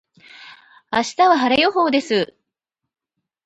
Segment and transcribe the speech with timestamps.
[0.91, 2.33] 明日は晴れ予報です。